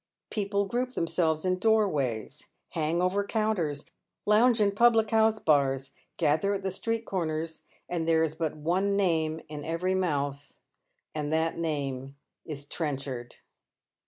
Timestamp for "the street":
6.63-7.05